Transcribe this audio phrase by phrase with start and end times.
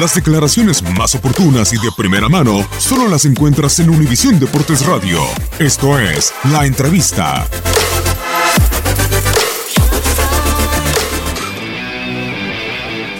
[0.00, 5.20] Las declaraciones más oportunas y de primera mano solo las encuentras en Univisión Deportes Radio.
[5.60, 7.46] Esto es La Entrevista.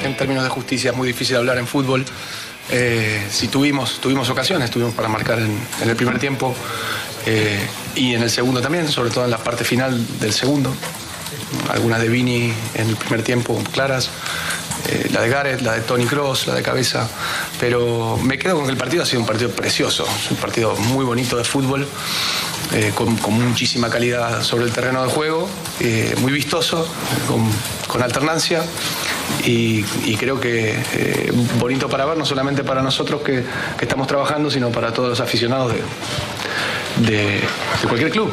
[0.03, 2.05] En términos de justicia es muy difícil hablar en fútbol.
[2.69, 5.57] Eh, si tuvimos, tuvimos ocasiones, tuvimos para marcar en,
[5.89, 6.57] el primer tiempo
[7.25, 7.65] eh,
[7.95, 10.75] y en el segundo también, sobre todo en la parte final del segundo.
[11.71, 14.11] Algunas de Vini en el primer tiempo claras,
[14.89, 17.09] eh, la de Gareth, la de Tony Cross, la de cabeza.
[17.59, 21.05] Pero me quedo con que el partido ha sido un partido precioso, un partido muy
[21.05, 21.87] bonito de fútbol,
[22.72, 25.49] eh, con, muchísima calidad sobre el terreno de juego,
[25.81, 26.87] eh, muy vistoso,
[27.89, 28.65] con, alternancia.
[29.45, 29.83] Y,
[30.17, 33.45] creo que bonito para ver, no solamente para nosotros que,
[33.81, 35.72] estamos trabajando, sino para todos los aficionados
[36.97, 37.41] de
[37.89, 38.33] cualquier club.